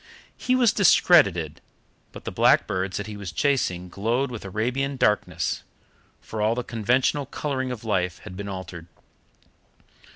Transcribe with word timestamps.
He 0.35 0.55
was 0.55 0.73
discredited, 0.73 1.61
but 2.11 2.23
the 2.23 2.31
blackbirds 2.31 2.97
that 2.97 3.05
he 3.05 3.15
was 3.15 3.31
chasing 3.31 3.87
glowed 3.87 4.31
with 4.31 4.43
Arabian 4.43 4.97
darkness, 4.97 5.61
for 6.19 6.41
all 6.41 6.55
the 6.55 6.63
conventional 6.63 7.27
colouring 7.27 7.69
of 7.69 7.83
life 7.83 8.17
had 8.23 8.35
been 8.35 8.49
altered. 8.49 8.87